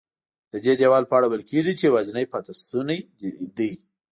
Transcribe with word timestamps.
ددې 0.53 0.73
دیوال 0.81 1.03
په 1.07 1.13
اړه 1.17 1.27
ویل 1.27 1.43
کېږي 1.51 1.73
چې 1.79 1.83
یوازینی 1.89 2.25
پاتې 2.33 2.51
شونی 2.67 2.99
دی. 3.57 3.71